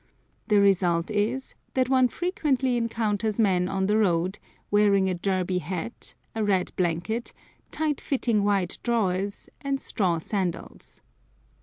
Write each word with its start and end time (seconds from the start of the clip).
The 0.47 0.59
result 0.59 1.11
is 1.11 1.53
that 1.75 1.87
one 1.87 2.07
frequently 2.07 2.75
encounters 2.75 3.37
men 3.39 3.69
on 3.69 3.85
the 3.85 3.99
road 3.99 4.39
wearing 4.71 5.07
a 5.07 5.13
Derby 5.13 5.59
hat, 5.59 6.15
a 6.33 6.43
red 6.43 6.71
blanket, 6.75 7.33
tight 7.69 8.01
fitting 8.01 8.43
white 8.43 8.79
drawers, 8.81 9.47
and 9.61 9.79
straw 9.79 10.17
sandals. 10.17 11.01